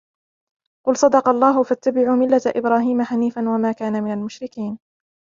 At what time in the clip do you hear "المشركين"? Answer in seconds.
4.13-4.79